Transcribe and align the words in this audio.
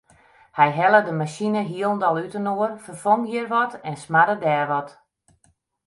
Hy 0.57 0.69
helle 0.79 1.01
de 1.07 1.13
masine 1.19 1.61
hielendal 1.69 2.19
útinoar, 2.25 2.71
ferfong 2.83 3.23
hjir 3.27 3.47
wat 3.53 3.71
en 3.89 3.95
smarde 4.03 4.35
dêr 4.43 4.67
wat. 4.75 4.89